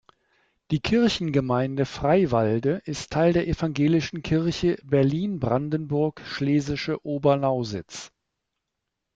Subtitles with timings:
[0.71, 8.11] Die Kirchengemeinde Freiwalde ist Teil der Evangelischen Kirche Berlin-Brandenburg-schlesische Oberlausitz.